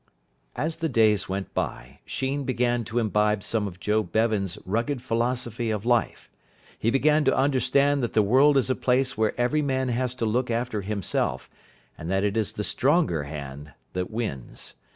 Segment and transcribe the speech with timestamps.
[0.55, 5.69] As the days went by, Sheen began to imbibe some of Joe Bevan's rugged philosophy
[5.69, 6.27] of life.
[6.79, 10.25] He began to understand that the world is a place where every man has to
[10.25, 11.51] look after himself,
[11.99, 14.73] and that it is the stronger hand that wins.